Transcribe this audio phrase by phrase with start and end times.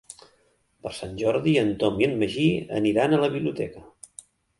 [0.85, 2.47] Per Sant Jordi en Tom i en Magí
[2.79, 3.85] aniran a la biblioteca.